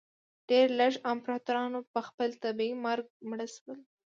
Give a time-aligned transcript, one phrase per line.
[0.49, 3.79] ډېر لږ امپراتوران په خپل طبیعي مرګ مړه شول.